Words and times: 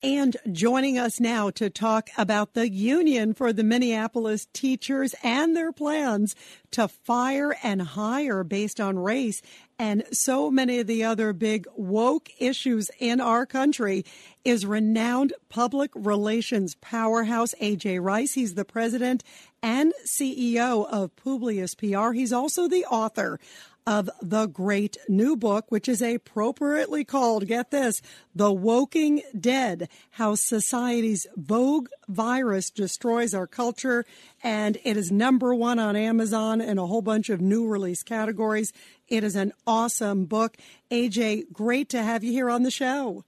And 0.00 0.36
joining 0.52 0.96
us 0.96 1.18
now 1.18 1.50
to 1.50 1.68
talk 1.68 2.10
about 2.16 2.54
the 2.54 2.70
union 2.70 3.34
for 3.34 3.52
the 3.52 3.64
Minneapolis 3.64 4.46
teachers 4.52 5.12
and 5.24 5.56
their 5.56 5.72
plans 5.72 6.36
to 6.70 6.86
fire 6.86 7.56
and 7.64 7.82
hire 7.82 8.44
based 8.44 8.80
on 8.80 8.96
race 8.96 9.42
and 9.76 10.04
so 10.12 10.50
many 10.50 10.80
of 10.80 10.86
the 10.86 11.04
other 11.04 11.32
big 11.32 11.66
woke 11.76 12.30
issues 12.38 12.90
in 12.98 13.20
our 13.20 13.46
country 13.46 14.04
is 14.44 14.66
renowned 14.66 15.32
public 15.48 15.90
relations 15.94 16.74
powerhouse 16.80 17.54
AJ 17.60 18.02
Rice. 18.02 18.34
He's 18.34 18.54
the 18.54 18.64
president 18.64 19.22
and 19.62 19.92
CEO 20.04 20.86
of 20.88 21.14
Publius 21.16 21.74
PR. 21.74 22.12
He's 22.12 22.32
also 22.32 22.66
the 22.66 22.84
author 22.86 23.38
of 23.88 24.10
the 24.20 24.44
great 24.44 24.98
new 25.08 25.34
book, 25.34 25.64
which 25.70 25.88
is 25.88 26.02
appropriately 26.02 27.04
called, 27.04 27.46
get 27.46 27.70
this, 27.70 28.02
The 28.34 28.52
Woking 28.52 29.22
Dead 29.40 29.88
How 30.10 30.34
Society's 30.34 31.26
Woke 31.34 31.88
Virus 32.06 32.68
Destroys 32.68 33.32
Our 33.32 33.46
Culture. 33.46 34.04
And 34.42 34.76
it 34.84 34.98
is 34.98 35.10
number 35.10 35.54
one 35.54 35.78
on 35.78 35.96
Amazon 35.96 36.60
in 36.60 36.76
a 36.76 36.86
whole 36.86 37.00
bunch 37.00 37.30
of 37.30 37.40
new 37.40 37.66
release 37.66 38.02
categories. 38.02 38.74
It 39.08 39.24
is 39.24 39.36
an 39.36 39.54
awesome 39.66 40.26
book. 40.26 40.58
AJ, 40.90 41.50
great 41.50 41.88
to 41.88 42.02
have 42.02 42.22
you 42.22 42.32
here 42.32 42.50
on 42.50 42.64
the 42.64 42.70
show. 42.70 43.24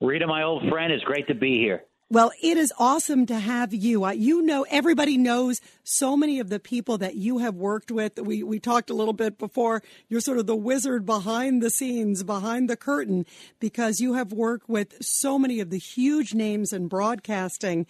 Rita, 0.00 0.28
my 0.28 0.44
old 0.44 0.62
friend, 0.68 0.92
it's 0.92 1.02
great 1.02 1.26
to 1.26 1.34
be 1.34 1.58
here. 1.58 1.82
Well, 2.14 2.30
it 2.40 2.56
is 2.56 2.72
awesome 2.78 3.26
to 3.26 3.40
have 3.40 3.74
you. 3.74 4.08
You 4.12 4.40
know, 4.40 4.64
everybody 4.70 5.18
knows 5.18 5.60
so 5.82 6.16
many 6.16 6.38
of 6.38 6.48
the 6.48 6.60
people 6.60 6.96
that 6.98 7.16
you 7.16 7.38
have 7.38 7.56
worked 7.56 7.90
with. 7.90 8.20
We, 8.20 8.44
we 8.44 8.60
talked 8.60 8.88
a 8.88 8.94
little 8.94 9.12
bit 9.12 9.36
before. 9.36 9.82
You're 10.08 10.20
sort 10.20 10.38
of 10.38 10.46
the 10.46 10.54
wizard 10.54 11.04
behind 11.04 11.60
the 11.60 11.70
scenes, 11.70 12.22
behind 12.22 12.70
the 12.70 12.76
curtain, 12.76 13.26
because 13.58 13.98
you 13.98 14.14
have 14.14 14.32
worked 14.32 14.68
with 14.68 14.94
so 15.04 15.40
many 15.40 15.58
of 15.58 15.70
the 15.70 15.78
huge 15.78 16.34
names 16.34 16.72
in 16.72 16.86
broadcasting. 16.86 17.84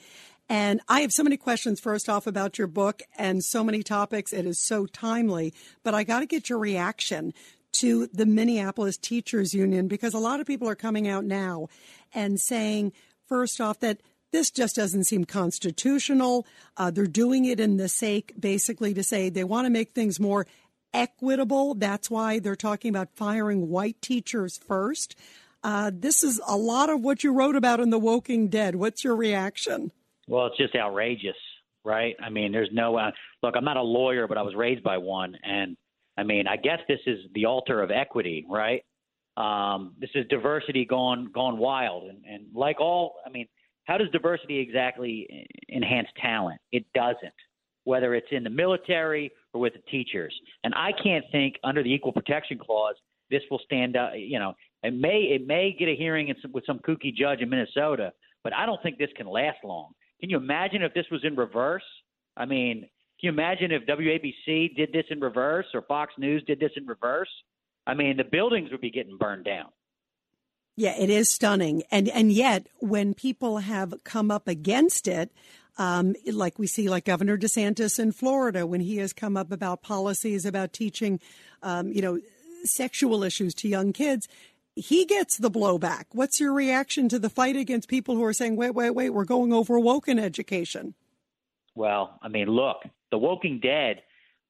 And 0.48 0.80
I 0.88 1.02
have 1.02 1.12
so 1.12 1.22
many 1.22 1.36
questions, 1.36 1.78
first 1.78 2.08
off, 2.08 2.26
about 2.26 2.56
your 2.56 2.66
book 2.66 3.02
and 3.18 3.44
so 3.44 3.62
many 3.62 3.82
topics. 3.82 4.32
It 4.32 4.46
is 4.46 4.64
so 4.64 4.86
timely. 4.86 5.52
But 5.82 5.92
I 5.92 6.02
got 6.02 6.20
to 6.20 6.26
get 6.26 6.48
your 6.48 6.58
reaction 6.58 7.34
to 7.72 8.06
the 8.06 8.24
Minneapolis 8.24 8.96
Teachers 8.96 9.52
Union 9.52 9.86
because 9.86 10.14
a 10.14 10.18
lot 10.18 10.40
of 10.40 10.46
people 10.46 10.66
are 10.66 10.74
coming 10.74 11.06
out 11.06 11.26
now 11.26 11.68
and 12.14 12.40
saying, 12.40 12.94
first 13.26 13.60
off, 13.60 13.80
that 13.80 14.00
this 14.34 14.50
just 14.50 14.74
doesn't 14.74 15.04
seem 15.04 15.24
constitutional. 15.24 16.44
Uh, 16.76 16.90
they're 16.90 17.06
doing 17.06 17.44
it 17.44 17.60
in 17.60 17.76
the 17.76 17.88
sake, 17.88 18.34
basically, 18.38 18.92
to 18.92 19.04
say 19.04 19.28
they 19.28 19.44
want 19.44 19.64
to 19.64 19.70
make 19.70 19.92
things 19.92 20.18
more 20.18 20.44
equitable. 20.92 21.74
That's 21.74 22.10
why 22.10 22.40
they're 22.40 22.56
talking 22.56 22.88
about 22.88 23.14
firing 23.14 23.68
white 23.68 24.02
teachers 24.02 24.58
first. 24.58 25.14
Uh, 25.62 25.92
this 25.94 26.24
is 26.24 26.40
a 26.48 26.56
lot 26.56 26.90
of 26.90 27.00
what 27.00 27.22
you 27.22 27.32
wrote 27.32 27.54
about 27.54 27.78
in 27.78 27.90
The 27.90 27.98
Woking 27.98 28.48
Dead. 28.48 28.74
What's 28.74 29.04
your 29.04 29.14
reaction? 29.14 29.92
Well, 30.26 30.46
it's 30.46 30.56
just 30.56 30.74
outrageous, 30.74 31.36
right? 31.84 32.16
I 32.20 32.28
mean, 32.28 32.50
there's 32.50 32.70
no 32.72 32.96
uh, 32.96 33.12
look. 33.40 33.54
I'm 33.56 33.64
not 33.64 33.76
a 33.76 33.82
lawyer, 33.82 34.26
but 34.26 34.36
I 34.36 34.42
was 34.42 34.56
raised 34.56 34.82
by 34.82 34.98
one, 34.98 35.36
and 35.44 35.76
I 36.18 36.24
mean, 36.24 36.48
I 36.48 36.56
guess 36.56 36.80
this 36.88 37.00
is 37.06 37.20
the 37.34 37.46
altar 37.46 37.80
of 37.82 37.92
equity, 37.92 38.44
right? 38.50 38.82
Um, 39.36 39.94
this 40.00 40.10
is 40.16 40.26
diversity 40.28 40.84
gone 40.84 41.30
gone 41.32 41.56
wild, 41.58 42.08
and, 42.08 42.24
and 42.24 42.46
like 42.52 42.80
all, 42.80 43.14
I 43.24 43.30
mean, 43.30 43.46
how 43.84 43.98
does 43.98 44.08
diversity 44.10 44.58
exactly 44.58 45.46
enhance 45.74 46.08
talent? 46.20 46.60
It 46.72 46.84
doesn't, 46.94 47.34
whether 47.84 48.14
it's 48.14 48.28
in 48.30 48.44
the 48.44 48.50
military 48.50 49.30
or 49.52 49.60
with 49.60 49.74
the 49.74 49.90
teachers. 49.90 50.34
And 50.64 50.74
I 50.74 50.90
can't 51.02 51.24
think 51.32 51.56
under 51.64 51.82
the 51.82 51.92
Equal 51.92 52.12
Protection 52.12 52.58
Clause 52.58 52.96
this 53.30 53.42
will 53.50 53.60
stand 53.64 53.96
up. 53.96 54.12
You 54.16 54.38
know, 54.38 54.54
it 54.82 54.94
may 54.94 55.30
it 55.34 55.46
may 55.46 55.74
get 55.78 55.88
a 55.88 55.96
hearing 55.96 56.32
some, 56.42 56.52
with 56.52 56.64
some 56.66 56.78
kooky 56.80 57.14
judge 57.14 57.40
in 57.40 57.48
Minnesota, 57.48 58.12
but 58.42 58.52
I 58.52 58.66
don't 58.66 58.82
think 58.82 58.98
this 58.98 59.10
can 59.16 59.26
last 59.26 59.58
long. 59.64 59.92
Can 60.20 60.30
you 60.30 60.36
imagine 60.36 60.82
if 60.82 60.94
this 60.94 61.06
was 61.10 61.22
in 61.24 61.36
reverse? 61.36 61.82
I 62.36 62.44
mean, 62.44 62.80
can 63.20 63.28
you 63.28 63.30
imagine 63.30 63.70
if 63.72 63.86
WABC 63.86 64.76
did 64.76 64.92
this 64.92 65.04
in 65.10 65.20
reverse 65.20 65.66
or 65.74 65.82
Fox 65.82 66.12
News 66.18 66.42
did 66.46 66.60
this 66.60 66.72
in 66.76 66.86
reverse? 66.86 67.28
I 67.86 67.94
mean, 67.94 68.16
the 68.16 68.24
buildings 68.24 68.70
would 68.70 68.80
be 68.80 68.90
getting 68.90 69.16
burned 69.18 69.44
down. 69.44 69.66
Yeah, 70.76 70.94
it 70.98 71.08
is 71.08 71.30
stunning. 71.30 71.84
And 71.90 72.08
and 72.08 72.32
yet 72.32 72.66
when 72.80 73.14
people 73.14 73.58
have 73.58 73.94
come 74.02 74.30
up 74.30 74.48
against 74.48 75.06
it, 75.06 75.30
um, 75.78 76.14
like 76.26 76.58
we 76.58 76.66
see 76.66 76.88
like 76.88 77.04
Governor 77.04 77.38
DeSantis 77.38 77.98
in 77.98 78.12
Florida 78.12 78.66
when 78.66 78.80
he 78.80 78.96
has 78.96 79.12
come 79.12 79.36
up 79.36 79.52
about 79.52 79.82
policies 79.82 80.44
about 80.44 80.72
teaching 80.72 81.20
um, 81.62 81.92
you 81.92 82.02
know, 82.02 82.18
sexual 82.64 83.22
issues 83.22 83.54
to 83.54 83.68
young 83.68 83.92
kids, 83.92 84.26
he 84.74 85.04
gets 85.04 85.38
the 85.38 85.50
blowback. 85.50 86.06
What's 86.12 86.40
your 86.40 86.52
reaction 86.52 87.08
to 87.08 87.18
the 87.18 87.30
fight 87.30 87.56
against 87.56 87.88
people 87.88 88.16
who 88.16 88.24
are 88.24 88.32
saying, 88.32 88.56
wait, 88.56 88.74
wait, 88.74 88.90
wait, 88.90 89.10
we're 89.10 89.24
going 89.24 89.52
over 89.52 89.78
woken 89.78 90.18
education? 90.18 90.94
Well, 91.76 92.18
I 92.20 92.28
mean, 92.28 92.48
look, 92.48 92.78
The 93.10 93.18
Woking 93.18 93.60
Dead, 93.60 94.02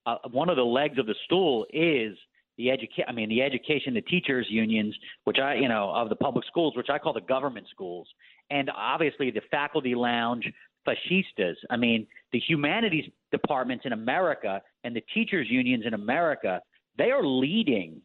uh, 0.07 0.17
one 0.31 0.49
of 0.49 0.57
the 0.57 0.63
legs 0.65 0.99
of 0.99 1.07
the 1.07 1.15
stool 1.27 1.67
is– 1.71 2.17
the 2.57 2.71
education, 2.71 3.05
I 3.09 3.13
mean, 3.13 3.29
the 3.29 3.43
education, 3.43 3.95
the 3.95 4.03
teachers 4.03 4.47
unions, 4.49 4.95
which 5.25 5.39
I, 5.39 5.55
you 5.55 5.69
know, 5.69 5.91
of 5.95 6.09
the 6.09 6.17
public 6.17 6.45
schools, 6.47 6.75
which 6.77 6.89
I 6.91 6.99
call 6.99 7.13
the 7.13 7.21
government 7.21 7.67
schools, 7.71 8.09
and 8.51 8.71
obviously 8.77 9.31
the 9.31 9.43
faculty 9.51 9.95
lounge 9.95 10.51
fascistas. 10.87 11.55
I 11.71 11.77
mean, 11.77 12.07
the 12.33 12.41
humanities 12.41 13.11
departments 13.33 13.85
in 13.87 13.93
America 13.93 14.61
and 14.85 14.95
the 14.95 15.03
teachers 15.13 15.47
unions 15.51 15.85
in 15.87 15.95
America, 15.95 16.61
they 16.97 17.11
are 17.11 17.25
leading 17.25 18.01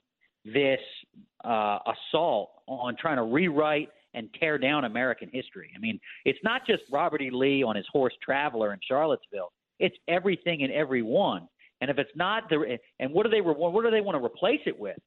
this 0.46 0.80
uh, 1.44 1.80
assault 1.86 2.52
on 2.68 2.96
trying 3.00 3.18
to 3.18 3.24
rewrite 3.24 3.90
and 4.14 4.30
tear 4.40 4.58
down 4.58 4.86
American 4.86 5.30
history. 5.32 5.72
I 5.76 5.80
mean, 5.80 6.00
it's 6.26 6.40
not 6.44 6.66
just 6.66 6.84
Robert 6.92 7.22
E. 7.22 7.30
Lee 7.32 7.64
on 7.64 7.76
his 7.76 7.86
horse 7.92 8.14
Traveler 8.24 8.74
in 8.74 8.80
Charlottesville. 8.88 9.52
It's 9.80 9.96
everything 10.08 10.64
and 10.64 10.72
everyone. 10.74 11.48
And 11.82 11.90
if 11.90 11.98
it's 11.98 12.12
not 12.16 12.52
and 12.52 13.14
what 13.14 13.24
do 13.24 13.30
they 13.30 13.42
what 13.42 13.84
do 13.84 13.92
they 13.92 14.02
want 14.02 14.18
to 14.18 14.26
replace 14.26 14.62
it 14.66 14.78
with? 14.78 14.98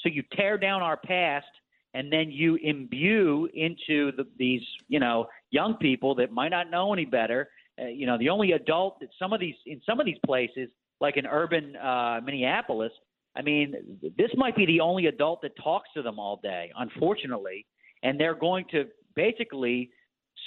So 0.00 0.08
you 0.08 0.22
tear 0.36 0.58
down 0.58 0.82
our 0.82 0.96
past 0.96 1.46
and 1.94 2.12
then 2.12 2.30
you 2.30 2.56
imbue 2.56 3.48
into 3.54 4.12
the, 4.12 4.26
these 4.38 4.62
you 4.88 5.00
know 5.00 5.26
young 5.50 5.74
people 5.74 6.14
that 6.16 6.30
might 6.30 6.50
not 6.50 6.70
know 6.70 6.92
any 6.92 7.04
better. 7.04 7.48
Uh, 7.80 7.86
you 7.86 8.06
know, 8.06 8.18
the 8.18 8.28
only 8.28 8.52
adult 8.52 9.00
that 9.00 9.08
some 9.18 9.32
of 9.32 9.40
these 9.40 9.54
in 9.66 9.80
some 9.86 10.00
of 10.00 10.06
these 10.06 10.18
places, 10.26 10.68
like 11.00 11.16
in 11.16 11.26
urban 11.26 11.76
uh, 11.76 12.20
Minneapolis, 12.24 12.92
I 13.36 13.42
mean, 13.42 13.74
this 14.16 14.30
might 14.36 14.56
be 14.56 14.66
the 14.66 14.80
only 14.80 15.06
adult 15.06 15.42
that 15.42 15.52
talks 15.62 15.88
to 15.94 16.02
them 16.02 16.18
all 16.18 16.40
day, 16.42 16.72
unfortunately, 16.76 17.66
and 18.02 18.18
they're 18.18 18.34
going 18.34 18.64
to 18.72 18.86
basically 19.14 19.90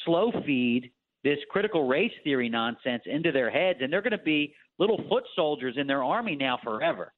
slow 0.05 0.31
feed 0.45 0.91
this 1.23 1.37
critical 1.49 1.87
race 1.87 2.11
theory 2.23 2.49
nonsense 2.49 3.03
into 3.05 3.31
their 3.31 3.49
heads, 3.49 3.79
and 3.81 3.93
they're 3.93 4.01
going 4.01 4.11
to 4.11 4.17
be 4.17 4.53
little 4.77 5.01
foot 5.09 5.23
soldiers 5.35 5.75
in 5.77 5.87
their 5.87 6.03
army 6.03 6.35
now 6.35 6.59
forever. 6.63 7.13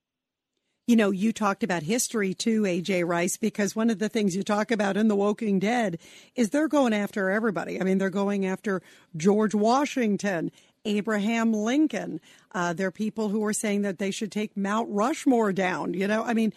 You 0.85 0.97
know, 0.97 1.11
you 1.11 1.31
talked 1.31 1.63
about 1.63 1.83
history 1.83 2.33
too, 2.33 2.63
AJ 2.63 3.07
Rice, 3.07 3.37
because 3.37 3.73
one 3.73 3.89
of 3.89 3.99
the 3.99 4.09
things 4.09 4.35
you 4.35 4.43
talk 4.43 4.69
about 4.69 4.97
in 4.97 5.07
The 5.07 5.15
Woking 5.15 5.59
Dead 5.59 5.97
is 6.35 6.49
they're 6.49 6.67
going 6.67 6.93
after 6.93 7.29
everybody. 7.29 7.79
I 7.79 7.85
mean, 7.85 7.99
they're 7.99 8.09
going 8.09 8.45
after 8.45 8.81
George 9.15 9.55
Washington, 9.55 10.51
Abraham 10.83 11.53
Lincoln. 11.53 12.19
Uh, 12.51 12.73
there 12.73 12.87
are 12.87 12.91
people 12.91 13.29
who 13.29 13.45
are 13.45 13.53
saying 13.53 13.83
that 13.83 13.97
they 13.97 14.11
should 14.11 14.31
take 14.31 14.57
Mount 14.57 14.89
Rushmore 14.91 15.53
down. 15.53 15.93
You 15.93 16.05
know, 16.05 16.21
I 16.21 16.33
mean, 16.33 16.51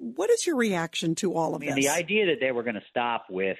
what 0.00 0.28
is 0.30 0.44
your 0.44 0.56
reaction 0.56 1.14
to 1.16 1.34
all 1.34 1.54
of 1.54 1.62
I 1.62 1.66
mean, 1.66 1.74
this? 1.76 1.84
The 1.84 1.92
idea 1.92 2.26
that 2.26 2.40
they 2.40 2.50
were 2.50 2.64
going 2.64 2.74
to 2.74 2.84
stop 2.90 3.26
with, 3.30 3.58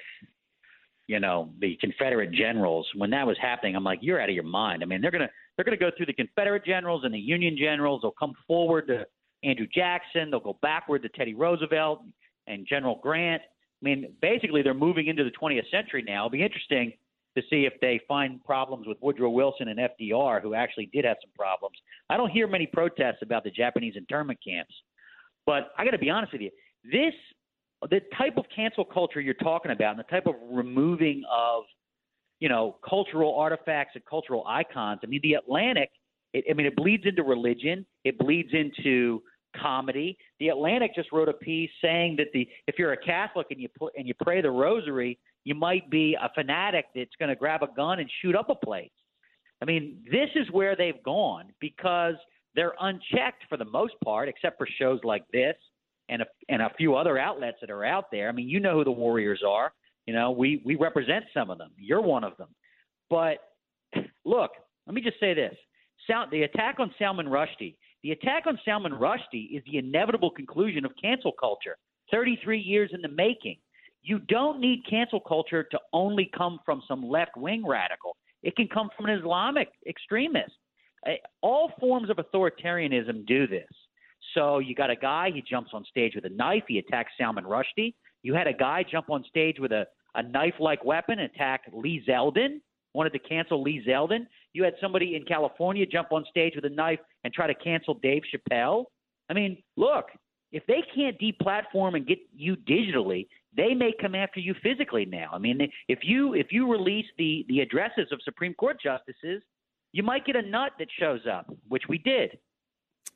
you 1.09 1.19
know, 1.19 1.49
the 1.59 1.75
Confederate 1.81 2.31
generals 2.31 2.87
when 2.95 3.09
that 3.09 3.25
was 3.25 3.35
happening, 3.41 3.75
I'm 3.75 3.83
like, 3.83 3.97
you're 4.03 4.21
out 4.21 4.29
of 4.29 4.35
your 4.35 4.43
mind. 4.43 4.83
I 4.83 4.85
mean, 4.85 5.01
they're 5.01 5.09
to 5.09 5.27
they're 5.55 5.65
to 5.65 5.75
go 5.75 5.89
through 5.97 6.05
the 6.05 6.13
Confederate 6.13 6.63
generals 6.63 7.03
and 7.03 7.11
the 7.11 7.19
Union 7.19 7.57
generals. 7.57 8.01
They'll 8.03 8.11
come 8.11 8.35
forward 8.45 8.85
to 8.89 9.07
Andrew 9.43 9.65
Jackson. 9.73 10.29
They'll 10.29 10.39
go 10.39 10.59
backward 10.61 11.01
to 11.01 11.09
Teddy 11.09 11.33
Roosevelt 11.33 12.03
and 12.45 12.63
General 12.69 12.99
Grant. 13.01 13.41
I 13.41 13.81
mean, 13.81 14.13
basically, 14.21 14.61
they're 14.61 14.75
moving 14.75 15.07
into 15.07 15.23
the 15.23 15.31
20th 15.31 15.71
century 15.71 16.03
now. 16.05 16.27
It'll 16.27 16.29
be 16.29 16.43
interesting 16.43 16.93
to 17.35 17.41
see 17.49 17.65
if 17.65 17.73
they 17.81 17.99
find 18.07 18.43
problems 18.45 18.85
with 18.85 18.97
Woodrow 19.01 19.31
Wilson 19.31 19.67
and 19.67 19.79
FDR, 19.79 20.43
who 20.43 20.53
actually 20.53 20.91
did 20.93 21.05
have 21.05 21.17
some 21.23 21.31
problems. 21.35 21.75
I 22.11 22.17
don't 22.17 22.29
hear 22.29 22.47
many 22.47 22.67
protests 22.67 23.23
about 23.23 23.43
the 23.43 23.51
Japanese 23.51 23.95
internment 23.97 24.37
camps, 24.47 24.75
but 25.47 25.71
I 25.75 25.85
got 25.85 25.91
to 25.91 25.97
be 25.97 26.11
honest 26.11 26.33
with 26.33 26.41
you. 26.41 26.51
This, 26.83 27.13
the 27.89 28.01
type 28.17 28.37
of 28.37 28.45
cancel 28.53 28.83
culture 28.83 29.21
you're 29.21 29.33
talking 29.35 29.71
about, 29.71 29.91
and 29.91 29.99
the 29.99 30.03
type 30.03 30.27
of 30.27 30.35
removing 30.49 31.23
of 31.31 31.63
you 32.39 32.47
know, 32.47 32.77
cultural 32.87 33.35
artifacts 33.35 33.91
and 33.95 34.05
cultural 34.05 34.45
icons. 34.47 35.01
I 35.03 35.07
mean, 35.07 35.19
the 35.23 35.33
Atlantic, 35.33 35.89
it, 36.33 36.45
I 36.49 36.53
mean, 36.53 36.65
it 36.65 36.75
bleeds 36.75 37.05
into 37.05 37.23
religion, 37.23 37.85
it 38.03 38.17
bleeds 38.17 38.49
into 38.53 39.21
comedy. 39.59 40.17
The 40.39 40.49
Atlantic 40.49 40.95
just 40.95 41.11
wrote 41.11 41.27
a 41.27 41.33
piece 41.33 41.71
saying 41.81 42.15
that 42.17 42.27
the 42.33 42.47
if 42.67 42.75
you're 42.77 42.93
a 42.93 42.97
Catholic 42.97 43.47
and 43.51 43.59
you 43.59 43.67
put 43.77 43.93
and 43.97 44.07
you 44.07 44.13
pray 44.21 44.41
the 44.41 44.51
Rosary, 44.51 45.19
you 45.43 45.55
might 45.55 45.89
be 45.89 46.15
a 46.21 46.29
fanatic 46.33 46.85
that's 46.95 47.15
going 47.19 47.29
to 47.29 47.35
grab 47.35 47.63
a 47.63 47.67
gun 47.75 47.99
and 47.99 48.09
shoot 48.21 48.35
up 48.35 48.49
a 48.49 48.55
place. 48.55 48.91
I 49.61 49.65
mean, 49.65 49.97
this 50.09 50.29
is 50.35 50.49
where 50.51 50.75
they've 50.75 51.01
gone 51.03 51.47
because 51.59 52.15
they're 52.55 52.73
unchecked 52.79 53.43
for 53.49 53.57
the 53.57 53.65
most 53.65 53.93
part, 54.03 54.29
except 54.29 54.57
for 54.57 54.67
shows 54.79 54.99
like 55.03 55.23
this 55.33 55.55
and 56.09 56.21
a, 56.21 56.25
and 56.49 56.61
a 56.61 56.71
few 56.77 56.95
other 56.95 57.17
outlets 57.17 57.57
that 57.61 57.69
are 57.69 57.85
out 57.85 58.05
there. 58.11 58.29
I 58.29 58.31
mean, 58.31 58.49
you 58.49 58.59
know 58.59 58.73
who 58.73 58.83
the 58.83 58.91
Warriors 58.91 59.41
are 59.47 59.71
You 60.05 60.13
know, 60.13 60.31
we 60.31 60.61
we 60.65 60.75
represent 60.75 61.25
some 61.33 61.49
of 61.49 61.57
them. 61.57 61.71
You're 61.77 62.01
one 62.01 62.23
of 62.23 62.35
them. 62.37 62.49
But 63.09 63.37
look, 64.25 64.51
let 64.85 64.93
me 64.93 65.01
just 65.01 65.19
say 65.19 65.33
this: 65.33 65.55
the 66.31 66.43
attack 66.43 66.79
on 66.79 66.93
Salman 66.97 67.27
Rushdie, 67.27 67.75
the 68.03 68.11
attack 68.11 68.47
on 68.47 68.59
Salman 68.65 68.93
Rushdie 68.93 69.55
is 69.55 69.63
the 69.65 69.77
inevitable 69.77 70.31
conclusion 70.31 70.85
of 70.85 70.91
cancel 71.01 71.31
culture. 71.31 71.77
33 72.11 72.59
years 72.59 72.89
in 72.93 73.01
the 73.01 73.09
making. 73.09 73.57
You 74.01 74.19
don't 74.19 74.59
need 74.59 74.83
cancel 74.89 75.19
culture 75.19 75.63
to 75.63 75.79
only 75.93 76.31
come 76.35 76.59
from 76.65 76.81
some 76.87 77.07
left 77.07 77.37
wing 77.37 77.65
radical. 77.67 78.15
It 78.41 78.55
can 78.55 78.67
come 78.67 78.89
from 78.95 79.07
an 79.07 79.19
Islamic 79.19 79.69
extremist. 79.87 80.53
Eh, 81.05 81.15
all 81.41 81.71
forms 81.79 82.09
of 82.09 82.17
authoritarianism 82.17 83.25
do 83.27 83.45
this. 83.47 83.67
So 84.33 84.59
you 84.59 84.75
got 84.75 84.89
a 84.89 84.95
guy, 84.95 85.31
he 85.33 85.41
jumps 85.41 85.71
on 85.73 85.85
stage 85.85 86.13
with 86.15 86.25
a 86.25 86.29
knife, 86.29 86.63
he 86.67 86.77
attacks 86.79 87.11
Salman 87.17 87.45
Rushdie. 87.45 87.93
You 88.21 88.33
had 88.33 88.47
a 88.47 88.53
guy 88.53 88.83
jump 88.89 89.09
on 89.09 89.23
stage 89.29 89.57
with 89.59 89.71
a, 89.71 89.87
a 90.15 90.23
knife 90.23 90.55
like 90.59 90.83
weapon, 90.83 91.19
attack 91.19 91.61
Lee 91.73 92.03
Zeldin, 92.07 92.59
wanted 92.93 93.13
to 93.13 93.19
cancel 93.19 93.61
Lee 93.61 93.83
Zeldin. 93.87 94.27
You 94.53 94.63
had 94.63 94.73
somebody 94.81 95.15
in 95.15 95.23
California 95.23 95.85
jump 95.85 96.11
on 96.11 96.25
stage 96.29 96.53
with 96.55 96.65
a 96.65 96.69
knife 96.69 96.99
and 97.23 97.33
try 97.33 97.47
to 97.47 97.55
cancel 97.55 97.93
Dave 97.95 98.23
Chappelle. 98.33 98.85
I 99.29 99.33
mean, 99.33 99.61
look, 99.77 100.05
if 100.51 100.65
they 100.67 100.83
can't 100.95 101.17
deplatform 101.19 101.95
and 101.95 102.07
get 102.07 102.19
you 102.35 102.55
digitally, 102.55 103.27
they 103.55 103.73
may 103.73 103.93
come 103.99 104.15
after 104.15 104.39
you 104.39 104.55
physically 104.61 105.05
now. 105.05 105.29
I 105.31 105.37
mean, 105.37 105.69
if 105.87 105.99
you 106.03 106.33
if 106.33 106.47
you 106.51 106.71
release 106.71 107.05
the 107.17 107.45
the 107.47 107.61
addresses 107.61 108.07
of 108.11 108.19
Supreme 108.23 108.53
Court 108.55 108.77
justices, 108.81 109.41
you 109.91 110.03
might 110.03 110.25
get 110.25 110.35
a 110.35 110.41
nut 110.41 110.71
that 110.79 110.87
shows 110.99 111.21
up, 111.31 111.51
which 111.67 111.83
we 111.87 111.99
did 111.99 112.37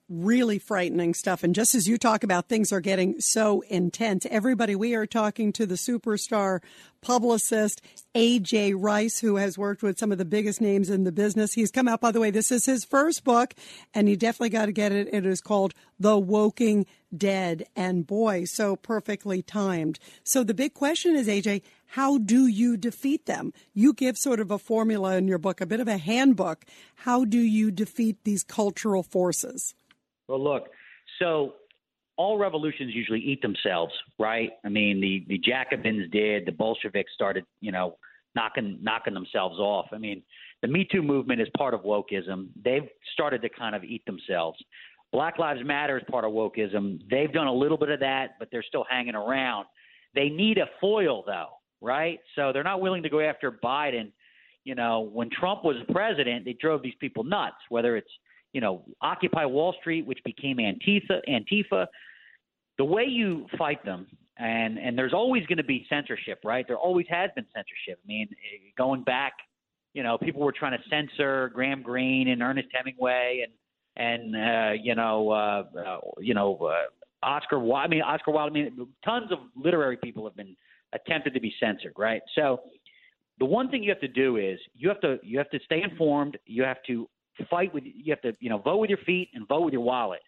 really 0.10 0.60
frightening 0.60 1.14
stuff. 1.14 1.44
And 1.44 1.56
just 1.56 1.76
as 1.76 1.88
you 1.88 1.98
talk 1.98 2.24
about 2.24 2.50
things 2.50 2.72
are 2.72 2.82
getting 2.82 3.20
so 3.20 3.62
intense, 3.62 4.26
everybody, 4.30 4.76
we 4.76 4.96
are 4.96 5.06
talking 5.06 5.54
to 5.54 5.66
the 5.66 5.76
superstar 5.76 6.60
publicist, 7.02 7.82
AJ 8.16 8.76
Rice, 8.78 9.20
who 9.20 9.38
has 9.38 9.58
worked 9.58 9.84
with 9.84 9.98
some 9.98 10.12
of 10.12 10.18
the 10.18 10.26
biggest 10.26 10.62
names 10.62 10.90
in 10.90 11.04
the 11.04 11.12
business. 11.12 11.54
He's 11.54 11.72
come 11.72 11.88
out, 11.88 12.02
by 12.02 12.12
the 12.12 12.20
way, 12.20 12.32
this 12.32 12.52
is 12.52 12.66
his 12.66 12.86
first 12.86 13.24
book, 13.24 13.54
and 13.94 14.08
you 14.10 14.16
definitely 14.16 14.50
got 14.50 14.68
to 14.68 14.72
get 14.72 14.92
it. 14.92 15.10
It 15.14 15.26
is 15.26 15.42
called 15.42 15.74
The 16.00 16.18
Woking 16.18 16.86
Dead. 17.16 17.66
And 17.76 18.08
boy, 18.08 18.46
so 18.46 18.76
perfectly 18.76 19.42
timed. 19.42 20.00
So 20.24 20.44
the 20.44 20.54
big 20.54 20.74
question 20.74 21.16
is, 21.16 21.28
AJ, 21.28 21.62
how 21.88 22.18
do 22.18 22.48
you 22.48 22.76
defeat 22.76 23.26
them? 23.26 23.54
You 23.74 23.94
give 23.94 24.18
sort 24.18 24.40
of 24.40 24.50
a 24.50 24.58
formula 24.58 25.16
in 25.16 25.28
your 25.28 25.38
book, 25.38 25.62
a 25.62 25.66
bit 25.66 25.80
of 25.80 25.88
a 25.88 25.98
handbook. 25.98 26.66
How 26.96 27.24
do 27.24 27.38
you 27.38 27.70
defeat 27.70 28.18
these 28.24 28.44
cultural 28.44 29.04
forces? 29.04 29.76
Well, 30.28 30.44
look, 30.44 30.70
so 31.20 31.56
all 32.18 32.38
revolutions 32.38 32.94
usually 32.94 33.20
eat 33.20 33.42
themselves, 33.42 33.94
right? 34.20 34.52
I 34.64 34.70
mean, 34.70 35.02
the 35.02 35.26
the 35.28 35.38
Jacobins 35.38 36.10
did, 36.12 36.46
the 36.46 36.52
Bolsheviks 36.52 37.12
started, 37.14 37.46
you 37.62 37.72
know, 37.72 37.98
knocking 38.36 38.78
knocking 38.82 39.14
themselves 39.14 39.60
off. 39.60 39.88
I 39.92 39.98
mean, 39.98 40.22
the 40.62 40.68
Me 40.68 40.88
Too 40.90 41.02
movement 41.02 41.42
is 41.42 41.48
part 41.58 41.74
of 41.74 41.82
wokeism. 41.82 42.48
They've 42.64 42.88
started 43.14 43.42
to 43.42 43.50
kind 43.50 43.76
of 43.76 43.84
eat 43.84 44.06
themselves. 44.06 44.60
Black 45.12 45.38
Lives 45.38 45.62
Matter 45.64 45.98
is 45.98 46.04
part 46.10 46.26
of 46.26 46.32
wokeism. 46.32 47.00
They've 47.10 47.32
done 47.32 47.48
a 47.48 47.54
little 47.54 47.78
bit 47.78 47.90
of 47.90 48.00
that, 48.00 48.40
but 48.40 48.50
they're 48.52 48.64
still 48.64 48.86
hanging 48.90 49.16
around. 49.16 49.68
They 50.16 50.30
need 50.30 50.58
a 50.58 50.66
foil, 50.82 51.24
though, 51.26 51.50
right? 51.82 52.20
So 52.36 52.52
they're 52.52 52.64
not 52.64 52.82
willing 52.82 53.04
to 53.04 53.10
go 53.10 53.20
after 53.20 53.52
Biden. 53.52 54.12
You 54.64 54.76
know, 54.76 55.10
when 55.14 55.30
Trump 55.30 55.64
was 55.64 55.76
president, 55.92 56.46
they 56.46 56.54
drove 56.54 56.82
these 56.82 56.96
people 57.00 57.24
nuts, 57.24 57.58
whether 57.70 57.96
it's 57.96 58.10
you 58.54 58.62
know, 58.62 58.84
Occupy 59.02 59.46
Wall 59.46 59.76
Street, 59.80 60.06
which 60.06 60.20
became 60.24 60.58
Antifa. 60.58 61.20
Antifa. 61.28 61.88
The 62.78 62.86
way 62.86 63.04
you 63.04 63.46
fight 63.58 63.84
them, 63.84 64.08
and 64.38 64.80
and 64.80 64.98
there's 64.98 65.14
always 65.14 65.46
going 65.46 65.58
to 65.58 65.64
be 65.64 65.86
censorship, 65.90 66.40
right? 66.44 66.66
There 66.68 66.78
always 66.78 67.06
has 67.10 67.30
been 67.36 67.46
censorship. 67.54 68.00
I 68.04 68.08
mean, 68.08 68.30
going 68.78 69.04
back, 69.04 69.34
you 69.94 70.04
know, 70.04 70.18
people 70.18 70.42
were 70.42 70.54
trying 70.54 70.78
to 70.78 70.84
censor 70.90 71.52
Graham 71.54 71.82
Greene 71.82 72.30
and 72.30 72.42
Ernest 72.42 72.70
Hemingway 72.74 73.44
and 73.44 73.54
and 73.96 74.36
uh, 74.36 74.72
you 74.82 74.96
know, 74.96 75.30
uh, 75.30 75.64
uh, 75.78 75.98
you 76.20 76.34
know, 76.34 76.58
uh, 76.58 77.26
Oscar 77.26 77.60
Wilde. 77.60 77.86
I 77.86 77.88
mean, 77.88 78.02
Oscar 78.02 78.32
Wilde. 78.32 78.52
I 78.52 78.54
mean, 78.54 78.88
tons 79.04 79.32
of 79.32 79.40
literary 79.56 79.98
people 79.98 80.24
have 80.26 80.36
been 80.36 80.56
attempted 80.94 81.34
to 81.34 81.40
be 81.40 81.54
censored, 81.60 81.94
right? 81.98 82.22
So 82.36 82.62
the 83.40 83.46
one 83.46 83.70
thing 83.70 83.84
you 83.84 83.90
have 83.90 84.02
to 84.02 84.08
do 84.08 84.38
is 84.38 84.60
you 84.74 84.90
have 84.90 85.02
to 85.02 85.20
you 85.24 85.38
have 85.38 85.50
to 85.52 85.60
stay 85.66 85.84
informed. 85.84 86.38
You 86.46 86.64
have 86.64 86.78
to 86.88 87.08
fight 87.50 87.74
with 87.74 87.84
you 87.86 88.12
have 88.12 88.22
to 88.22 88.36
you 88.40 88.50
know 88.50 88.58
vote 88.58 88.78
with 88.78 88.90
your 88.90 89.00
feet 89.00 89.30
and 89.34 89.48
vote 89.48 89.62
with 89.62 89.74
your 89.74 89.84
wallet. 89.84 90.22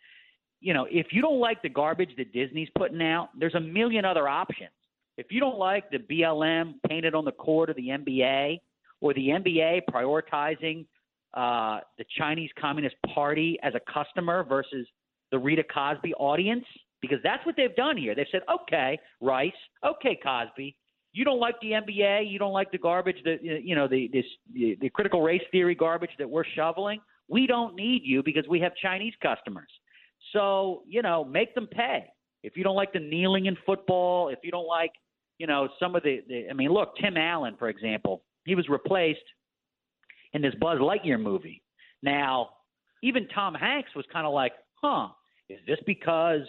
You 0.62 0.74
know, 0.74 0.88
if 0.90 1.08
you 1.12 1.22
don't 1.22 1.40
like 1.40 1.62
the 1.62 1.70
garbage 1.70 2.12
that 2.18 2.34
Disney's 2.34 2.70
putting 2.78 3.02
out, 3.02 3.30
there's 3.38 3.56
a 3.56 3.60
million 3.60 4.06
other 4.06 4.28
options. 4.28 4.72
If 5.18 5.28
you 5.30 5.40
don't 5.40 5.58
like 5.58 5.90
the 5.92 6.00
BLM 6.00 6.76
painted 6.88 7.14
on 7.14 7.26
the 7.26 7.32
court 7.32 7.70
of 7.70 7.76
the 7.76 7.90
NBA 7.90 8.60
or 9.02 9.14
the 9.14 9.28
NBA 9.28 9.82
prioritizing 9.90 10.86
uh, 11.34 11.82
the 11.98 12.06
Chinese 12.18 12.50
Communist 12.60 12.96
Party 13.14 13.58
as 13.62 13.74
a 13.76 13.82
customer 13.92 14.44
versus 14.44 14.88
the 15.32 15.38
Rita 15.38 15.64
Cosby 15.64 16.14
audience, 16.16 16.66
because 17.02 17.20
that's 17.24 17.46
what 17.46 17.56
they've 17.56 17.76
done 17.76 17.98
here. 17.98 18.16
They've 18.16 18.26
said, 18.32 18.42
okay, 18.50 18.98
Rice, 19.22 19.52
okay, 19.86 20.18
Cosby, 20.24 20.76
you 21.16 21.24
don't 21.24 21.40
like 21.40 21.56
the 21.62 21.72
NBA, 21.72 22.30
you 22.30 22.38
don't 22.38 22.52
like 22.52 22.72
the 22.72 22.78
garbage 22.78 23.16
that 23.24 23.38
you 23.42 23.74
know 23.74 23.88
the 23.88 24.10
this 24.12 24.26
the, 24.54 24.90
critical 24.94 25.22
race 25.22 25.42
theory 25.50 25.74
garbage 25.74 26.10
that 26.20 26.30
we're 26.30 26.44
shoveling. 26.56 27.00
We 27.30 27.48
don't 27.48 27.74
need 27.74 28.02
you 28.04 28.22
because 28.22 28.44
we 28.50 28.60
have 28.60 28.74
Chinese 28.82 29.14
customers. 29.24 29.70
So 30.34 30.84
you 30.86 31.02
know, 31.02 31.24
make 31.24 31.56
them 31.56 31.68
pay. 31.68 32.04
If 32.44 32.58
you 32.58 32.64
don't 32.66 32.76
like 32.76 32.92
the 32.92 33.00
kneeling 33.00 33.46
in 33.46 33.58
football, 33.66 34.28
if 34.28 34.40
you 34.44 34.52
don't 34.52 34.68
like 34.68 34.92
you 35.38 35.48
know 35.48 35.70
some 35.80 35.96
of 35.96 36.04
the, 36.04 36.20
the 36.28 36.50
I 36.50 36.54
mean, 36.54 36.70
look, 36.70 36.98
Tim 37.02 37.16
Allen, 37.16 37.56
for 37.58 37.70
example, 37.70 38.24
he 38.44 38.54
was 38.54 38.68
replaced 38.68 39.20
in 40.34 40.42
this 40.42 40.54
Buzz 40.60 40.80
Lightyear 40.80 41.20
movie. 41.20 41.64
Now, 42.04 42.50
even 43.04 43.26
Tom 43.30 43.54
Hanks 43.54 43.96
was 43.96 44.06
kind 44.12 44.28
of 44.28 44.34
like, 44.34 44.52
huh, 44.82 45.08
is 45.48 45.60
this 45.66 45.80
because 45.86 46.42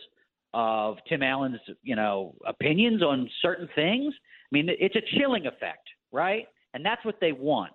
of 0.54 0.96
Tim 1.08 1.22
Allen's, 1.22 1.60
you 1.84 1.94
know, 1.94 2.34
opinions 2.44 3.00
on 3.02 3.30
certain 3.42 3.68
things? 3.76 4.12
I 4.46 4.50
mean, 4.52 4.68
it's 4.68 4.96
a 4.96 5.18
chilling 5.18 5.46
effect, 5.46 5.88
right? 6.12 6.46
And 6.74 6.84
that's 6.84 7.04
what 7.04 7.16
they 7.20 7.32
want. 7.32 7.72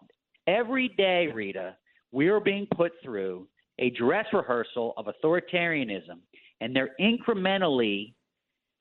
Every 0.48 0.90
day, 0.90 1.28
Rita, 1.34 1.76
we 2.12 2.28
are 2.30 2.40
being 2.40 2.68
put 2.76 2.94
through 3.04 3.48
a 3.80 3.90
dress 3.92 4.26
rehearsal 4.34 4.94
of 4.98 5.08
authoritarianism, 5.08 6.20
and 6.62 6.76
they're 6.76 6.96
incrementally 7.00 8.14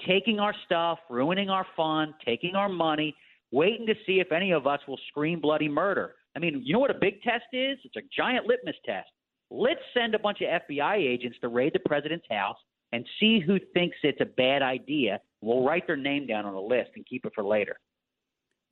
taking 0.07 0.39
our 0.41 0.55
stuff, 0.65 0.99
ruining 1.09 1.51
our 1.51 1.67
fun, 1.77 2.15
taking 2.25 2.55
our 2.55 2.69
money, 2.69 3.15
waiting 3.51 3.87
to 3.87 3.95
see 4.07 4.21
if 4.21 4.33
any 4.33 4.53
of 4.53 4.67
us 4.67 4.81
will 4.87 4.99
scream 5.09 5.41
bloody 5.41 5.69
murder. 5.69 6.15
I 6.37 6.39
mean, 6.39 6.63
you 6.65 6.73
know 6.73 6.79
what 6.79 6.91
a 6.91 6.99
big 6.99 7.23
test 7.23 7.45
is? 7.53 7.79
It's 7.85 7.97
a 7.97 8.03
giant 8.17 8.47
litmus 8.47 8.77
test. 8.87 9.09
Let's 9.51 9.81
send 9.95 10.15
a 10.15 10.19
bunch 10.19 10.39
of 10.43 10.63
FBI 10.69 10.97
agents 10.97 11.39
to 11.41 11.49
raid 11.49 11.73
the 11.73 11.81
president's 11.81 12.27
house 12.31 12.57
and 12.93 13.05
see 13.19 13.41
who 13.41 13.59
thinks 13.75 13.97
it's 14.03 14.21
a 14.21 14.27
bad 14.27 14.63
idea. 14.63 15.21
We'll 15.41 15.65
write 15.65 15.87
their 15.87 15.97
name 15.97 16.27
down 16.27 16.45
on 16.45 16.55
a 16.55 16.61
list 16.61 16.91
and 16.97 17.07
keep 17.07 17.25
it 17.25 17.33
for 17.35 17.45
later. 17.45 17.77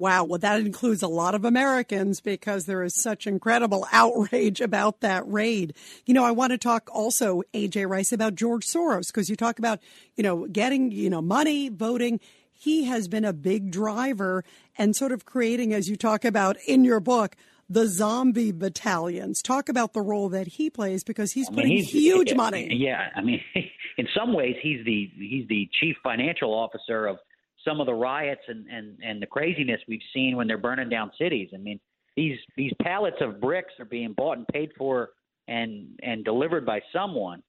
Wow. 0.00 0.25
Well, 0.25 0.38
that 0.38 0.60
includes 0.60 1.02
a 1.02 1.08
lot 1.08 1.34
of 1.34 1.44
Americans 1.44 2.20
because 2.20 2.66
there 2.66 2.84
is 2.84 2.94
such 2.94 3.26
incredible 3.26 3.87
outrage 3.92 4.60
about 4.60 5.00
that 5.00 5.26
raid. 5.26 5.75
You 6.06 6.14
know, 6.14 6.25
I 6.25 6.30
want 6.30 6.52
to 6.52 6.58
talk 6.58 6.88
also, 6.92 7.42
AJ 7.52 7.88
Rice, 7.88 8.12
about 8.12 8.37
George 8.37 8.64
Soros 8.64 9.08
because 9.08 9.28
you 9.28 9.34
talk 9.34 9.58
about, 9.58 9.80
you 10.14 10.22
know, 10.22 10.46
getting, 10.46 10.92
you 10.92 11.10
know, 11.10 11.20
money, 11.20 11.68
voting. 11.68 12.20
He 12.52 12.84
has 12.84 13.08
been 13.08 13.25
a 13.25 13.32
big 13.32 13.72
driver 13.72 14.44
and 14.76 14.94
sort 14.94 15.12
of 15.12 15.25
creating, 15.25 15.72
as 15.72 15.88
you 15.88 15.96
talk 15.96 16.25
about 16.25 16.56
in 16.66 16.84
your 16.84 17.00
book, 17.00 17.34
the 17.68 17.87
zombie 17.87 18.52
battalions. 18.52 19.42
Talk 19.42 19.68
about 19.68 19.92
the 19.92 20.00
role 20.00 20.28
that 20.30 20.46
he 20.46 20.70
plays 20.70 21.04
because 21.04 21.32
he's 21.32 21.48
I 21.48 21.50
mean, 21.50 21.56
putting 21.56 21.76
he's, 21.78 21.90
huge 21.90 22.34
money. 22.34 22.68
Yeah, 22.72 23.10
I 23.14 23.20
mean, 23.20 23.40
in 23.99 24.07
some 24.17 24.33
ways, 24.33 24.57
he's 24.62 24.85
the 24.85 25.11
he's 25.17 25.47
the 25.49 25.69
chief 25.81 25.97
financial 26.02 26.55
officer 26.55 27.07
of 27.07 27.19
some 27.64 27.81
of 27.81 27.87
the 27.87 27.95
riots 27.95 28.40
and 28.49 28.67
and 28.69 28.97
and 29.05 29.21
the 29.21 29.26
craziness 29.26 29.81
we've 29.87 30.00
seen 30.14 30.37
when 30.37 30.47
they're 30.47 30.57
burning 30.57 30.88
down 30.88 31.11
cities. 31.19 31.50
I 31.52 31.59
mean, 31.59 31.78
these 32.17 32.38
these 32.57 32.73
pallets 32.81 33.19
of 33.21 33.40
bricks 33.40 33.75
are 33.78 33.85
being 33.85 34.14
bought 34.14 34.38
and 34.38 34.47
paid 34.49 34.71
for 34.78 35.11
and 35.49 35.99
and 36.02 36.25
delivered 36.25 36.64
by 36.64 36.81
someone. 36.93 37.43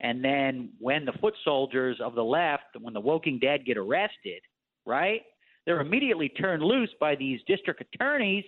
And 0.00 0.24
then 0.24 0.70
when 0.78 1.04
the 1.04 1.12
foot 1.20 1.34
soldiers 1.44 1.98
of 2.00 2.14
the 2.14 2.22
left, 2.22 2.76
when 2.80 2.94
the 2.94 3.00
Woking 3.00 3.40
Dead 3.40 3.66
get 3.66 3.76
arrested, 3.76 4.40
right? 4.86 5.22
They're 5.66 5.80
immediately 5.80 6.28
turned 6.28 6.62
loose 6.62 6.90
by 7.00 7.16
these 7.16 7.40
district 7.46 7.82
attorneys 7.92 8.44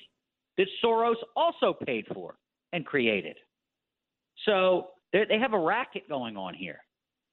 that 0.57 0.69
Soros 0.83 1.17
also 1.37 1.75
paid 1.85 2.07
for 2.15 2.37
and 2.73 2.87
created. 2.87 3.37
So 4.47 4.91
they 5.13 5.39
have 5.39 5.53
a 5.53 5.59
racket 5.59 6.09
going 6.09 6.37
on 6.37 6.55
here, 6.55 6.79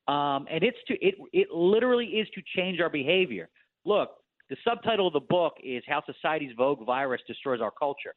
um, 0.08 0.48
and 0.50 0.64
it's 0.64 0.78
to 0.88 0.94
it 1.06 1.16
it 1.34 1.52
literally 1.52 2.06
is 2.06 2.28
to 2.36 2.42
change 2.56 2.80
our 2.80 2.90
behavior. 2.90 3.50
Look, 3.86 4.12
the 4.50 4.58
subtitle 4.64 5.08
of 5.08 5.14
the 5.14 5.20
book 5.20 5.54
is 5.64 5.84
"How 5.88 6.02
Society's 6.06 6.56
Woke 6.58 6.86
Virus 6.86 7.22
Destroys 7.28 7.62
Our 7.62 7.72
Culture." 7.72 8.14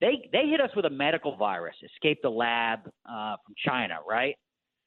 They 0.00 0.28
they 0.32 0.48
hit 0.48 0.60
us 0.60 0.70
with 0.74 0.84
a 0.86 0.90
medical 0.90 1.36
virus, 1.36 1.74
escaped 1.82 2.22
the 2.22 2.30
lab 2.30 2.80
uh, 3.08 3.36
from 3.44 3.54
China, 3.64 3.98
right? 4.08 4.36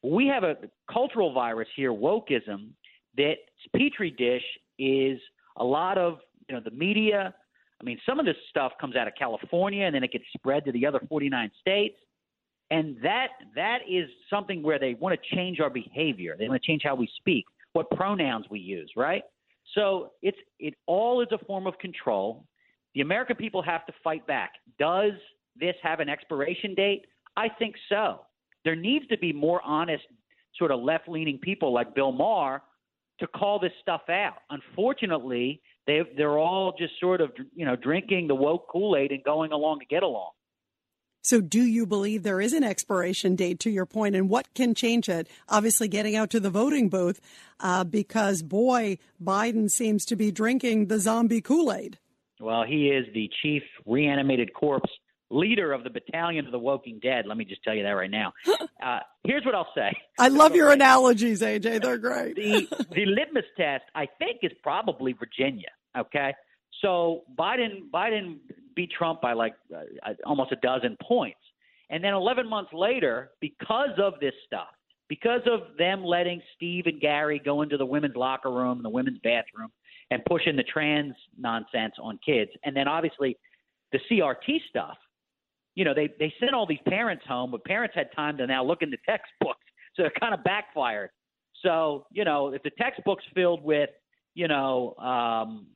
We 0.03 0.27
have 0.27 0.43
a 0.43 0.55
cultural 0.91 1.33
virus 1.33 1.67
here, 1.75 1.91
wokeism. 1.91 2.69
That 3.17 3.35
petri 3.75 4.11
dish 4.11 4.43
is 4.77 5.19
a 5.57 5.63
lot 5.63 5.97
of 5.97 6.19
you 6.47 6.55
know 6.55 6.61
the 6.63 6.71
media, 6.71 7.33
I 7.79 7.83
mean, 7.83 7.99
some 8.05 8.19
of 8.19 8.25
this 8.25 8.35
stuff 8.49 8.73
comes 8.79 8.95
out 8.95 9.07
of 9.07 9.13
California 9.17 9.85
and 9.85 9.93
then 9.93 10.03
it 10.03 10.11
gets 10.11 10.25
spread 10.35 10.65
to 10.65 10.71
the 10.71 10.85
other 10.85 10.99
49 11.07 11.51
states. 11.59 11.97
And 12.69 12.97
that 13.01 13.27
that 13.55 13.79
is 13.89 14.09
something 14.29 14.61
where 14.61 14.79
they 14.79 14.93
want 14.95 15.17
to 15.19 15.35
change 15.35 15.59
our 15.59 15.69
behavior. 15.69 16.35
They 16.37 16.49
want 16.49 16.61
to 16.61 16.67
change 16.67 16.81
how 16.83 16.95
we 16.95 17.09
speak, 17.17 17.45
what 17.73 17.89
pronouns 17.91 18.45
we 18.49 18.59
use, 18.59 18.91
right? 18.97 19.23
So 19.73 20.11
it's 20.21 20.37
it 20.59 20.73
all 20.85 21.21
is 21.21 21.27
a 21.31 21.37
form 21.45 21.67
of 21.67 21.77
control. 21.79 22.45
The 22.93 23.01
American 23.01 23.35
people 23.35 23.61
have 23.61 23.85
to 23.85 23.93
fight 24.03 24.25
back. 24.27 24.53
Does 24.79 25.13
this 25.59 25.75
have 25.81 25.99
an 25.99 26.09
expiration 26.09 26.73
date? 26.75 27.05
I 27.35 27.47
think 27.47 27.75
so. 27.89 28.21
There 28.65 28.75
needs 28.75 29.07
to 29.07 29.17
be 29.17 29.31
more 29.31 29.61
honest, 29.63 30.03
sort 30.57 30.71
of 30.71 30.81
left 30.81 31.07
leaning 31.07 31.37
people 31.37 31.73
like 31.73 31.95
Bill 31.95 32.11
Maher 32.11 32.61
to 33.19 33.27
call 33.27 33.59
this 33.59 33.71
stuff 33.81 34.01
out. 34.09 34.39
Unfortunately, 34.49 35.61
they 35.85 36.01
they're 36.17 36.37
all 36.37 36.73
just 36.77 36.93
sort 36.99 37.21
of 37.21 37.31
you 37.55 37.65
know 37.65 37.75
drinking 37.75 38.27
the 38.27 38.35
woke 38.35 38.67
Kool 38.69 38.95
Aid 38.95 39.11
and 39.11 39.23
going 39.23 39.51
along 39.51 39.79
to 39.79 39.85
get 39.85 40.03
along. 40.03 40.31
So, 41.23 41.41
do 41.41 41.61
you 41.61 41.85
believe 41.85 42.23
there 42.23 42.39
is 42.39 42.53
an 42.53 42.63
expiration 42.63 43.35
date 43.35 43.59
to 43.61 43.69
your 43.69 43.85
point, 43.85 44.15
and 44.15 44.29
what 44.29 44.53
can 44.53 44.73
change 44.73 45.09
it? 45.09 45.27
Obviously, 45.49 45.87
getting 45.87 46.15
out 46.15 46.29
to 46.29 46.39
the 46.39 46.49
voting 46.49 46.87
booth, 46.89 47.19
uh, 47.59 47.83
because 47.83 48.41
boy, 48.41 48.97
Biden 49.21 49.69
seems 49.69 50.05
to 50.05 50.15
be 50.15 50.31
drinking 50.31 50.87
the 50.87 50.99
zombie 50.99 51.41
Kool 51.41 51.73
Aid. 51.73 51.99
Well, 52.39 52.63
he 52.67 52.87
is 52.87 53.05
the 53.13 53.29
chief 53.41 53.63
reanimated 53.85 54.53
corpse 54.53 54.89
leader 55.29 55.73
of 55.73 55.83
the 55.83 55.89
battalion 55.89 56.45
of 56.45 56.51
the 56.51 56.59
Woking 56.59 56.99
Dead. 57.01 57.25
Let 57.25 57.37
me 57.37 57.45
just 57.45 57.63
tell 57.63 57.73
you 57.75 57.83
that 57.83 57.91
right 57.91 58.11
now. 58.11 58.33
Uh, 58.79 58.99
here's 59.25 59.43
what 59.43 59.55
I'll 59.55 59.67
say. 59.75 59.91
I 60.19 60.27
love 60.27 60.55
your 60.55 60.71
analogies, 60.71 61.41
AJ. 61.41 61.81
They're 61.81 61.97
great. 61.97 62.35
the 62.35 62.67
the 62.91 63.05
litmus 63.07 63.43
test, 63.57 63.85
I 63.95 64.07
think, 64.19 64.41
is 64.43 64.51
probably 64.61 65.13
Virginia. 65.13 65.69
Okay, 65.97 66.33
so 66.81 67.23
Biden 67.37 67.89
Biden 67.91 68.37
beat 68.77 68.91
Trump 68.97 69.19
by 69.19 69.33
like 69.33 69.55
uh, 69.75 70.13
almost 70.25 70.53
a 70.53 70.55
dozen 70.57 70.95
points, 71.01 71.39
and 71.89 72.01
then 72.01 72.13
11 72.13 72.49
months 72.49 72.71
later, 72.71 73.31
because 73.41 73.97
of 73.97 74.13
this 74.21 74.33
stuff, 74.45 74.69
because 75.09 75.41
of 75.45 75.75
them 75.77 76.05
letting 76.05 76.41
Steve 76.55 76.85
and 76.85 77.01
Gary 77.01 77.41
go 77.43 77.61
into 77.61 77.75
the 77.75 77.85
women's 77.85 78.15
locker 78.15 78.51
room, 78.51 78.81
the 78.81 78.89
women's 78.89 79.19
bathroom, 79.19 79.71
and 80.11 80.23
pushing 80.23 80.55
the 80.55 80.63
trans 80.63 81.15
nonsense 81.37 81.95
on 82.01 82.17
kids, 82.25 82.51
and 82.63 82.73
then 82.73 82.87
obviously 82.87 83.37
the 83.91 83.99
CRT 84.09 84.59
stuff 84.69 84.97
you 85.77 85.85
know, 85.85 85.93
they 85.93 86.09
they 86.17 86.33
sent 86.39 86.55
all 86.55 86.65
these 86.65 86.79
parents 86.87 87.23
home, 87.27 87.51
but 87.51 87.63
parents 87.63 87.93
had 87.95 88.11
time 88.15 88.35
to 88.37 88.47
now 88.47 88.63
look 88.63 88.81
in 88.81 88.89
the 88.89 88.97
textbooks, 89.07 89.63
so 89.95 90.05
it 90.05 90.13
kind 90.19 90.33
of 90.33 90.43
backfired. 90.43 91.11
So 91.61 92.07
you 92.11 92.25
know, 92.25 92.47
if 92.47 92.63
the 92.63 92.71
textbook's 92.71 93.23
filled 93.35 93.63
with 93.63 93.91
you 94.33 94.47
know 94.47 94.95
um, 94.95 95.67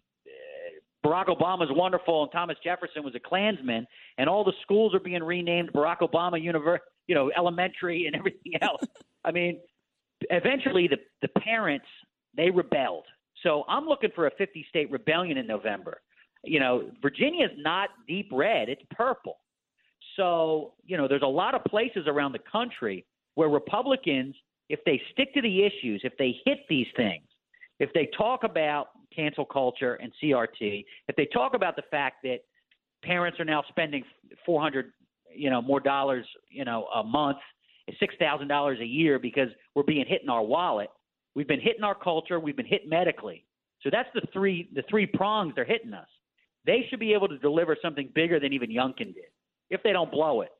Barack 1.06 1.28
Obama's 1.28 1.70
wonderful 1.72 2.24
and 2.24 2.32
Thomas 2.32 2.58
Jefferson 2.64 3.04
was 3.04 3.16
a 3.16 3.20
Klansman, 3.20 3.88
and 4.18 4.30
all 4.30 4.44
the 4.44 4.54
schools 4.62 4.94
are 4.94 5.00
being 5.00 5.24
renamed 5.24 5.74
Barack 5.74 6.00
Obama 6.00 6.42
University, 6.42 6.86
you 7.08 7.16
know, 7.16 7.32
elementary 7.36 8.06
and 8.06 8.16
everything 8.16 8.54
else. 8.62 8.82
I 9.26 9.32
mean, 9.32 9.60
eventually 10.30 10.88
the 10.88 10.98
the 11.22 11.28
parents 11.40 11.86
they 12.36 12.50
rebelled. 12.50 13.06
So 13.44 13.64
I'm 13.68 13.86
looking 13.86 14.12
for 14.14 14.28
a 14.28 14.32
50 14.38 14.66
state 14.70 14.92
rebellion 14.92 15.38
in 15.38 15.48
November. 15.48 16.02
You 16.44 16.60
know, 16.60 16.92
Virginia's 17.02 17.52
not 17.58 17.90
deep 18.08 18.30
red; 18.32 18.70
it's 18.70 18.84
purple. 18.92 19.38
So, 20.16 20.74
you 20.86 20.98
know, 20.98 21.08
there's 21.08 21.22
a 21.22 21.28
lot 21.28 21.56
of 21.56 21.64
places 21.64 22.06
around 22.08 22.34
the 22.34 22.40
country 22.52 23.06
where 23.36 23.50
Republicans, 23.50 24.36
if 24.70 24.80
they 24.86 25.02
stick 25.12 25.34
to 25.34 25.42
the 25.42 25.64
issues, 25.64 26.02
if 26.04 26.14
they 26.18 26.36
hit 26.46 26.60
these 26.70 26.88
things, 26.96 27.24
if 27.80 27.92
they 27.94 28.10
talk 28.18 28.44
about 28.44 28.90
cancel 29.16 29.46
culture 29.46 29.96
and 29.96 30.12
CRT, 30.22 30.86
if 31.08 31.16
they 31.16 31.28
talk 31.28 31.54
about 31.54 31.76
the 31.76 31.84
fact 31.92 32.18
that 32.24 32.40
parents 33.04 33.40
are 33.40 33.46
now 33.46 33.64
spending 33.70 34.04
400, 34.46 34.92
you 35.34 35.50
know, 35.50 35.62
more 35.62 35.80
dollars, 35.80 36.26
you 36.50 36.66
know, 36.66 36.86
a 36.96 37.04
month, 37.04 37.38
$6,000 38.02 38.82
a 38.82 38.86
year 38.86 39.20
because 39.20 39.50
we're 39.76 39.84
being 39.84 40.06
hit 40.08 40.22
in 40.24 40.30
our 40.30 40.44
wallet. 40.44 40.90
We've 41.36 41.48
been 41.48 41.62
hitting 41.62 41.84
our 41.84 41.96
culture, 41.96 42.40
we've 42.40 42.58
been 42.58 42.66
hit 42.66 42.88
medically. 42.88 43.46
So 43.82 43.90
that's 43.92 44.10
the 44.14 44.22
three 44.32 44.70
the 44.76 44.84
three 44.90 45.06
prongs 45.08 45.54
they're 45.56 45.66
hitting 45.66 45.94
us. 45.94 46.08
They 46.66 46.86
should 46.90 47.00
be 47.00 47.14
able 47.14 47.28
to 47.28 47.38
deliver 47.40 47.76
something 47.82 48.10
bigger 48.14 48.40
than 48.40 48.54
even 48.54 48.70
Youngkin 48.70 49.14
did 49.16 49.32
if 49.70 49.82
they 49.84 49.92
don't 49.92 50.12
blow 50.12 50.42
it. 50.42 50.52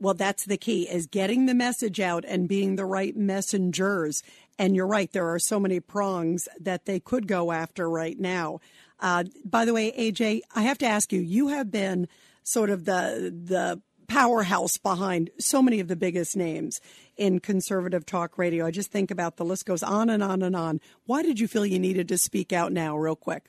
Well, 0.00 0.14
that's 0.14 0.44
the 0.44 0.56
key 0.56 0.88
is 0.88 1.06
getting 1.06 1.46
the 1.46 1.54
message 1.54 2.00
out 2.00 2.24
and 2.26 2.48
being 2.48 2.76
the 2.76 2.86
right 2.86 3.16
messengers. 3.16 4.22
And 4.58 4.74
you're 4.74 4.86
right, 4.86 5.10
there 5.12 5.32
are 5.32 5.38
so 5.38 5.58
many 5.58 5.80
prongs 5.80 6.48
that 6.60 6.84
they 6.84 7.00
could 7.00 7.26
go 7.26 7.52
after 7.52 7.88
right 7.88 8.18
now. 8.18 8.60
Uh, 9.00 9.24
by 9.44 9.64
the 9.64 9.74
way, 9.74 9.92
AJ, 9.92 10.40
I 10.54 10.62
have 10.62 10.78
to 10.78 10.86
ask 10.86 11.12
you, 11.12 11.20
you 11.20 11.48
have 11.48 11.70
been 11.70 12.08
sort 12.42 12.70
of 12.70 12.84
the 12.84 13.32
the 13.44 13.80
powerhouse 14.06 14.76
behind 14.76 15.30
so 15.38 15.62
many 15.62 15.80
of 15.80 15.88
the 15.88 15.96
biggest 15.96 16.36
names 16.36 16.78
in 17.16 17.40
conservative 17.40 18.04
talk 18.04 18.36
radio. 18.36 18.66
I 18.66 18.70
just 18.70 18.90
think 18.90 19.10
about 19.10 19.36
the 19.36 19.44
list 19.44 19.64
goes 19.64 19.82
on 19.82 20.10
and 20.10 20.22
on 20.22 20.42
and 20.42 20.54
on. 20.54 20.80
Why 21.06 21.22
did 21.22 21.40
you 21.40 21.48
feel 21.48 21.64
you 21.64 21.78
needed 21.78 22.08
to 22.08 22.18
speak 22.18 22.52
out 22.52 22.72
now, 22.72 22.96
real 22.96 23.16
quick? 23.16 23.46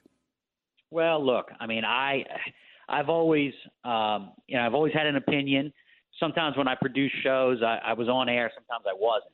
Well, 0.92 1.24
look, 1.24 1.52
I 1.60 1.68
mean, 1.68 1.84
I 1.84 2.24
I've 2.88 3.10
always, 3.10 3.54
um, 3.84 4.32
you 4.48 4.58
know, 4.58 4.66
I've 4.66 4.74
always 4.74 4.94
had 4.94 5.08
an 5.08 5.16
opinion. 5.16 5.74
Sometimes 6.20 6.58
when 6.58 6.68
I 6.68 6.76
produce 6.76 7.12
shows, 7.24 7.62
I, 7.62 7.80
I 7.84 7.94
was 7.94 8.08
on 8.08 8.30
air. 8.30 8.52
Sometimes 8.54 8.86
I 8.88 8.94
wasn't. 8.98 9.34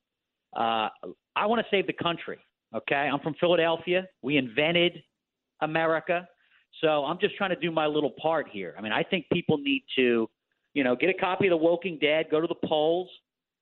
Uh, 0.55 1.13
I 1.35 1.45
want 1.45 1.61
to 1.61 1.67
save 1.69 1.87
the 1.87 1.93
country. 1.93 2.39
Okay, 2.75 2.95
I'm 2.95 3.19
from 3.19 3.35
Philadelphia. 3.39 4.07
We 4.21 4.37
invented 4.37 5.03
America, 5.61 6.27
so 6.81 7.05
I'm 7.05 7.19
just 7.19 7.35
trying 7.35 7.49
to 7.51 7.55
do 7.55 7.69
my 7.69 7.85
little 7.85 8.13
part 8.21 8.47
here. 8.49 8.73
I 8.77 8.81
mean, 8.81 8.93
I 8.93 9.03
think 9.03 9.25
people 9.31 9.57
need 9.57 9.83
to, 9.97 10.29
you 10.73 10.83
know, 10.83 10.95
get 10.95 11.09
a 11.09 11.13
copy 11.13 11.47
of 11.47 11.51
The 11.51 11.57
Woking 11.57 11.99
Dead, 12.01 12.27
go 12.31 12.39
to 12.39 12.47
the 12.47 12.67
polls, 12.67 13.09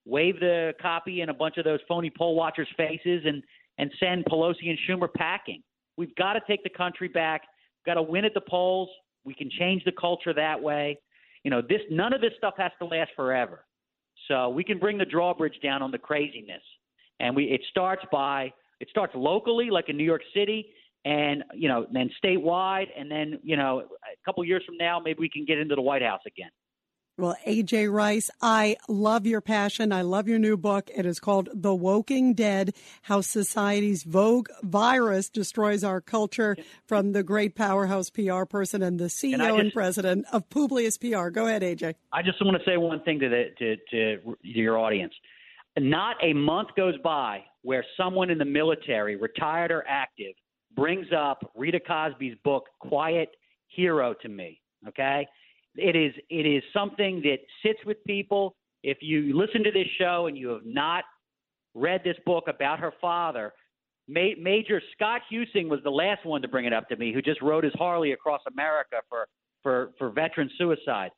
wave 0.05 0.39
the 0.39 0.73
copy 0.81 1.21
in 1.21 1.29
a 1.29 1.33
bunch 1.33 1.57
of 1.57 1.65
those 1.65 1.79
phony 1.87 2.11
poll 2.15 2.35
watchers' 2.35 2.67
faces, 2.77 3.23
and 3.25 3.43
and 3.79 3.91
send 3.99 4.25
Pelosi 4.25 4.69
and 4.69 4.77
Schumer 4.87 5.11
packing. 5.11 5.63
We've 5.97 6.13
got 6.15 6.33
to 6.33 6.41
take 6.47 6.63
the 6.63 6.69
country 6.69 7.07
back. 7.07 7.41
We've 7.77 7.93
got 7.93 7.99
to 7.99 8.03
win 8.03 8.25
at 8.25 8.33
the 8.33 8.41
polls. 8.41 8.89
We 9.23 9.33
can 9.33 9.49
change 9.49 9.83
the 9.85 9.91
culture 9.91 10.33
that 10.33 10.61
way. 10.61 10.99
You 11.43 11.51
know, 11.51 11.61
this 11.61 11.81
none 11.89 12.13
of 12.13 12.21
this 12.21 12.33
stuff 12.37 12.55
has 12.57 12.71
to 12.79 12.85
last 12.85 13.11
forever. 13.15 13.65
So 14.27 14.49
we 14.49 14.63
can 14.63 14.79
bring 14.79 14.97
the 14.97 15.05
drawbridge 15.05 15.59
down 15.63 15.81
on 15.81 15.91
the 15.91 15.97
craziness. 15.97 16.61
And 17.19 17.35
we 17.35 17.45
it 17.45 17.61
starts 17.69 18.03
by 18.11 18.53
it 18.79 18.87
starts 18.89 19.13
locally, 19.15 19.69
like 19.69 19.89
in 19.89 19.97
New 19.97 20.03
York 20.03 20.21
City, 20.33 20.67
and 21.05 21.43
you 21.53 21.67
know, 21.67 21.85
then 21.91 22.09
statewide, 22.23 22.87
and 22.97 23.09
then 23.09 23.39
you 23.43 23.57
know, 23.57 23.79
a 23.81 24.25
couple 24.25 24.43
years 24.43 24.63
from 24.65 24.77
now, 24.77 24.99
maybe 24.99 25.19
we 25.19 25.29
can 25.29 25.45
get 25.45 25.57
into 25.57 25.75
the 25.75 25.81
White 25.81 26.01
House 26.01 26.21
again. 26.25 26.49
Well, 27.19 27.35
AJ 27.45 27.91
Rice, 27.91 28.29
I 28.41 28.77
love 28.87 29.25
your 29.25 29.41
passion. 29.41 29.91
I 29.91 30.03
love 30.03 30.29
your 30.29 30.39
new 30.39 30.55
book. 30.55 30.89
It 30.95 31.05
is 31.05 31.19
called 31.19 31.49
The 31.53 31.75
Woking 31.75 32.33
Dead 32.33 32.73
How 33.01 33.19
Society's 33.19 34.05
Woke 34.05 34.47
Virus 34.63 35.29
Destroys 35.29 35.83
Our 35.83 35.99
Culture 35.99 36.55
from 36.87 37.11
the 37.11 37.21
great 37.21 37.55
powerhouse 37.55 38.09
PR 38.09 38.45
person 38.45 38.81
and 38.81 38.97
the 38.97 39.07
CEO 39.07 39.33
and, 39.33 39.41
just, 39.41 39.59
and 39.59 39.73
president 39.73 40.25
of 40.31 40.49
Publius 40.49 40.97
PR. 40.97 41.27
Go 41.27 41.45
ahead, 41.45 41.61
AJ. 41.61 41.95
I 42.13 42.21
just 42.21 42.37
want 42.41 42.57
to 42.57 42.63
say 42.63 42.77
one 42.77 43.03
thing 43.03 43.19
to, 43.19 43.27
the, 43.27 43.47
to, 43.59 43.75
to 43.91 44.37
your 44.41 44.77
audience. 44.77 45.13
Not 45.77 46.15
a 46.23 46.31
month 46.31 46.69
goes 46.77 46.95
by 47.03 47.43
where 47.63 47.83
someone 47.97 48.29
in 48.29 48.37
the 48.37 48.45
military, 48.45 49.17
retired 49.17 49.71
or 49.71 49.83
active, 49.89 50.35
brings 50.73 51.07
up 51.13 51.51
Rita 51.53 51.81
Cosby's 51.81 52.37
book, 52.45 52.67
Quiet 52.79 53.27
Hero, 53.67 54.13
to 54.21 54.29
me. 54.29 54.61
Okay? 54.87 55.27
It 55.75 55.95
is 55.95 56.13
it 56.29 56.45
is 56.45 56.63
something 56.73 57.21
that 57.21 57.37
sits 57.63 57.79
with 57.85 58.03
people. 58.05 58.55
If 58.83 58.99
you 59.01 59.37
listen 59.37 59.63
to 59.63 59.71
this 59.71 59.87
show 59.97 60.27
and 60.27 60.37
you 60.37 60.49
have 60.49 60.65
not 60.65 61.03
read 61.73 62.01
this 62.03 62.17
book 62.25 62.45
about 62.47 62.79
her 62.79 62.93
father, 62.99 63.53
Major 64.07 64.81
Scott 64.95 65.21
Huesing 65.31 65.69
was 65.69 65.81
the 65.83 65.91
last 65.91 66.25
one 66.25 66.41
to 66.41 66.47
bring 66.47 66.65
it 66.65 66.73
up 66.73 66.89
to 66.89 66.95
me, 66.95 67.13
who 67.13 67.21
just 67.21 67.41
rode 67.41 67.63
his 67.63 67.73
Harley 67.77 68.13
across 68.13 68.41
America 68.51 68.97
for 69.07 69.27
for 69.61 69.91
for 69.97 70.09
veteran 70.09 70.49
suicide. 70.57 71.11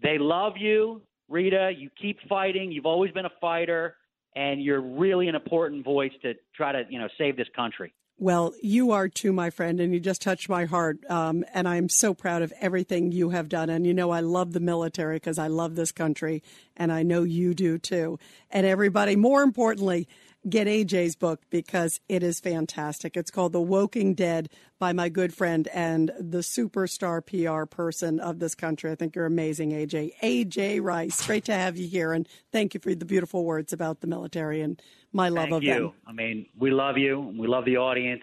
They 0.00 0.18
love 0.18 0.54
you, 0.56 1.02
Rita. 1.28 1.72
You 1.76 1.90
keep 2.00 2.18
fighting. 2.28 2.70
You've 2.70 2.86
always 2.86 3.10
been 3.12 3.26
a 3.26 3.32
fighter, 3.40 3.96
and 4.36 4.62
you're 4.62 4.80
really 4.80 5.28
an 5.28 5.34
important 5.34 5.84
voice 5.84 6.12
to 6.22 6.34
try 6.54 6.72
to 6.72 6.84
you 6.88 6.98
know 6.98 7.08
save 7.18 7.36
this 7.36 7.48
country. 7.56 7.92
Well, 8.22 8.54
you 8.62 8.92
are 8.92 9.08
too, 9.08 9.32
my 9.32 9.50
friend, 9.50 9.80
and 9.80 9.92
you 9.92 9.98
just 9.98 10.22
touched 10.22 10.48
my 10.48 10.64
heart. 10.64 11.00
Um, 11.10 11.44
and 11.52 11.66
I'm 11.66 11.88
so 11.88 12.14
proud 12.14 12.42
of 12.42 12.52
everything 12.60 13.10
you 13.10 13.30
have 13.30 13.48
done. 13.48 13.68
And 13.68 13.84
you 13.84 13.92
know, 13.92 14.12
I 14.12 14.20
love 14.20 14.52
the 14.52 14.60
military 14.60 15.16
because 15.16 15.40
I 15.40 15.48
love 15.48 15.74
this 15.74 15.90
country, 15.90 16.40
and 16.76 16.92
I 16.92 17.02
know 17.02 17.24
you 17.24 17.52
do 17.52 17.78
too. 17.78 18.20
And 18.48 18.64
everybody, 18.64 19.16
more 19.16 19.42
importantly, 19.42 20.06
get 20.48 20.68
AJ's 20.68 21.16
book 21.16 21.40
because 21.50 22.00
it 22.08 22.22
is 22.22 22.38
fantastic. 22.38 23.16
It's 23.16 23.32
called 23.32 23.52
The 23.52 23.60
Woking 23.60 24.14
Dead 24.14 24.48
by 24.78 24.92
my 24.92 25.08
good 25.08 25.34
friend 25.34 25.66
and 25.74 26.12
the 26.16 26.38
superstar 26.38 27.26
PR 27.26 27.66
person 27.66 28.20
of 28.20 28.38
this 28.38 28.54
country. 28.54 28.92
I 28.92 28.94
think 28.94 29.16
you're 29.16 29.26
amazing, 29.26 29.72
AJ. 29.72 30.12
AJ 30.22 30.80
Rice, 30.80 31.26
great 31.26 31.44
to 31.46 31.54
have 31.54 31.76
you 31.76 31.88
here. 31.88 32.12
And 32.12 32.28
thank 32.52 32.74
you 32.74 32.78
for 32.80 32.94
the 32.94 33.04
beautiful 33.04 33.44
words 33.44 33.72
about 33.72 34.00
the 34.00 34.06
military 34.06 34.60
and 34.60 34.80
my 35.12 35.28
love 35.28 35.44
thank 35.44 35.54
of 35.54 35.62
you. 35.62 35.74
them. 35.74 35.92
I 36.06 36.12
mean, 36.12 36.46
we 36.58 36.70
love 36.70 36.98
you. 36.98 37.34
We 37.38 37.46
love 37.46 37.64
the 37.64 37.76
audience. 37.76 38.22